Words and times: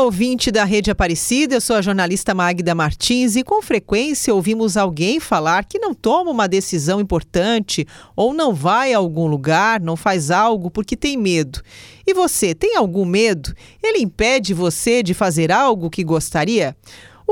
Olá, 0.00 0.06
ouvinte 0.06 0.50
da 0.50 0.64
Rede 0.64 0.90
Aparecida, 0.90 1.56
eu 1.56 1.60
sou 1.60 1.76
a 1.76 1.82
jornalista 1.82 2.32
Magda 2.32 2.74
Martins 2.74 3.36
e 3.36 3.44
com 3.44 3.60
frequência 3.60 4.34
ouvimos 4.34 4.78
alguém 4.78 5.20
falar 5.20 5.66
que 5.66 5.78
não 5.78 5.92
toma 5.92 6.30
uma 6.30 6.48
decisão 6.48 7.02
importante 7.02 7.86
ou 8.16 8.32
não 8.32 8.54
vai 8.54 8.94
a 8.94 8.96
algum 8.96 9.26
lugar, 9.26 9.78
não 9.78 9.96
faz 9.96 10.30
algo 10.30 10.70
porque 10.70 10.96
tem 10.96 11.18
medo. 11.18 11.60
E 12.06 12.14
você, 12.14 12.54
tem 12.54 12.76
algum 12.76 13.04
medo? 13.04 13.54
Ele 13.82 13.98
impede 13.98 14.54
você 14.54 15.02
de 15.02 15.12
fazer 15.12 15.52
algo 15.52 15.90
que 15.90 16.02
gostaria? 16.02 16.74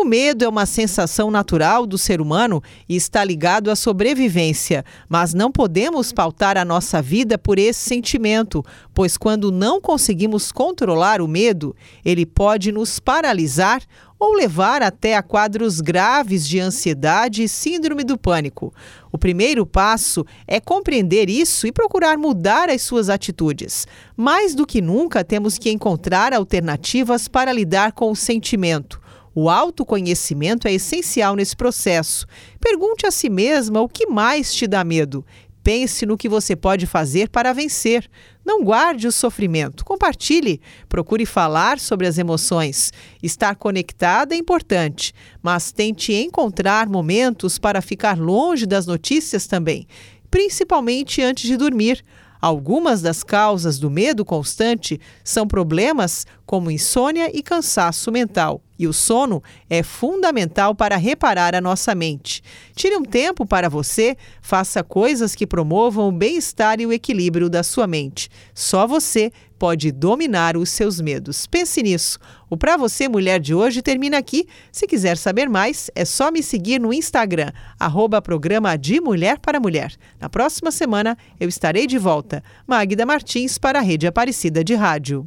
O 0.00 0.04
medo 0.04 0.44
é 0.44 0.48
uma 0.48 0.64
sensação 0.64 1.28
natural 1.28 1.84
do 1.84 1.98
ser 1.98 2.20
humano 2.20 2.62
e 2.88 2.94
está 2.94 3.24
ligado 3.24 3.68
à 3.68 3.74
sobrevivência, 3.74 4.84
mas 5.08 5.34
não 5.34 5.50
podemos 5.50 6.12
pautar 6.12 6.56
a 6.56 6.64
nossa 6.64 7.02
vida 7.02 7.36
por 7.36 7.58
esse 7.58 7.80
sentimento, 7.80 8.64
pois 8.94 9.16
quando 9.16 9.50
não 9.50 9.80
conseguimos 9.80 10.52
controlar 10.52 11.20
o 11.20 11.26
medo, 11.26 11.74
ele 12.04 12.24
pode 12.24 12.70
nos 12.70 13.00
paralisar 13.00 13.82
ou 14.20 14.34
levar 14.34 14.84
até 14.84 15.16
a 15.16 15.22
quadros 15.22 15.80
graves 15.80 16.46
de 16.46 16.60
ansiedade 16.60 17.42
e 17.42 17.48
síndrome 17.48 18.04
do 18.04 18.16
pânico. 18.16 18.72
O 19.10 19.18
primeiro 19.18 19.66
passo 19.66 20.24
é 20.46 20.60
compreender 20.60 21.28
isso 21.28 21.66
e 21.66 21.72
procurar 21.72 22.16
mudar 22.16 22.70
as 22.70 22.82
suas 22.82 23.10
atitudes. 23.10 23.84
Mais 24.16 24.54
do 24.54 24.64
que 24.64 24.80
nunca, 24.80 25.24
temos 25.24 25.58
que 25.58 25.72
encontrar 25.72 26.32
alternativas 26.32 27.26
para 27.26 27.52
lidar 27.52 27.90
com 27.90 28.12
o 28.12 28.16
sentimento. 28.16 29.07
O 29.34 29.48
autoconhecimento 29.48 30.66
é 30.66 30.72
essencial 30.72 31.36
nesse 31.36 31.56
processo. 31.56 32.26
Pergunte 32.60 33.06
a 33.06 33.10
si 33.10 33.28
mesma 33.28 33.80
o 33.80 33.88
que 33.88 34.06
mais 34.06 34.52
te 34.54 34.66
dá 34.66 34.82
medo. 34.82 35.24
Pense 35.62 36.06
no 36.06 36.16
que 36.16 36.28
você 36.28 36.56
pode 36.56 36.86
fazer 36.86 37.28
para 37.28 37.52
vencer. 37.52 38.08
Não 38.44 38.64
guarde 38.64 39.06
o 39.06 39.12
sofrimento, 39.12 39.84
compartilhe. 39.84 40.62
Procure 40.88 41.26
falar 41.26 41.78
sobre 41.78 42.06
as 42.06 42.16
emoções. 42.16 42.90
Estar 43.22 43.54
conectada 43.54 44.34
é 44.34 44.38
importante, 44.38 45.12
mas 45.42 45.70
tente 45.70 46.12
encontrar 46.14 46.88
momentos 46.88 47.58
para 47.58 47.82
ficar 47.82 48.18
longe 48.18 48.64
das 48.64 48.86
notícias 48.86 49.46
também, 49.46 49.86
principalmente 50.30 51.20
antes 51.20 51.46
de 51.46 51.56
dormir. 51.56 52.02
Algumas 52.40 53.02
das 53.02 53.22
causas 53.22 53.78
do 53.78 53.90
medo 53.90 54.24
constante 54.24 54.98
são 55.24 55.46
problemas 55.46 56.24
como 56.46 56.70
insônia 56.70 57.30
e 57.36 57.42
cansaço 57.42 58.10
mental. 58.12 58.62
E 58.78 58.86
o 58.86 58.92
sono 58.92 59.42
é 59.68 59.82
fundamental 59.82 60.74
para 60.74 60.96
reparar 60.96 61.54
a 61.54 61.60
nossa 61.60 61.94
mente. 61.94 62.42
Tire 62.74 62.96
um 62.96 63.02
tempo 63.02 63.44
para 63.44 63.68
você, 63.68 64.16
faça 64.40 64.84
coisas 64.84 65.34
que 65.34 65.46
promovam 65.46 66.08
o 66.08 66.12
bem-estar 66.12 66.80
e 66.80 66.86
o 66.86 66.92
equilíbrio 66.92 67.48
da 67.48 67.62
sua 67.62 67.86
mente. 67.86 68.30
Só 68.54 68.86
você 68.86 69.32
pode 69.58 69.90
dominar 69.90 70.56
os 70.56 70.70
seus 70.70 71.00
medos. 71.00 71.46
Pense 71.46 71.82
nisso. 71.82 72.18
O 72.48 72.56
Pra 72.56 72.76
Você 72.76 73.08
Mulher 73.08 73.40
de 73.40 73.54
hoje 73.54 73.82
termina 73.82 74.16
aqui. 74.16 74.46
Se 74.70 74.86
quiser 74.86 75.16
saber 75.16 75.48
mais, 75.48 75.90
é 75.94 76.04
só 76.04 76.30
me 76.30 76.42
seguir 76.42 76.80
no 76.80 76.92
Instagram, 76.92 77.50
arroba 77.78 78.22
programa 78.22 78.76
de 78.78 79.00
Mulher 79.00 79.38
para 79.38 79.58
Mulher. 79.58 79.94
Na 80.20 80.28
próxima 80.28 80.70
semana 80.70 81.18
eu 81.40 81.48
estarei 81.48 81.86
de 81.86 81.98
volta. 81.98 82.42
Magda 82.66 83.04
Martins 83.04 83.58
para 83.58 83.80
a 83.80 83.82
Rede 83.82 84.06
Aparecida 84.06 84.62
de 84.62 84.74
Rádio. 84.74 85.26